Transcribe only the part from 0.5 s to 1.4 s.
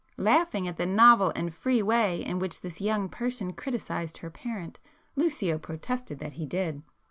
at the novel